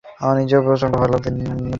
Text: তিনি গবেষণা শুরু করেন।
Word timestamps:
তিনি 0.19 0.53
গবেষণা 0.53 0.77
শুরু 1.01 1.15
করেন। 1.15 1.59